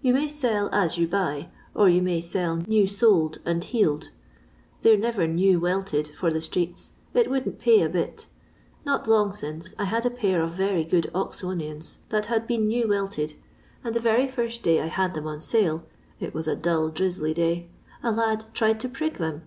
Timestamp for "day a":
17.34-18.10